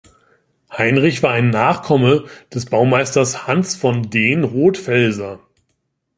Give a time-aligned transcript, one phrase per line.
[0.75, 5.41] Heinrich war ein Nachkomme des Baumeisters Hans von Dehn-Rothfelser.